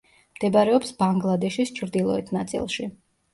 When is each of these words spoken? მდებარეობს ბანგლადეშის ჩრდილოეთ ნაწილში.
მდებარეობს 0.37 0.91
ბანგლადეშის 1.01 1.75
ჩრდილოეთ 1.81 2.33
ნაწილში. 2.39 2.89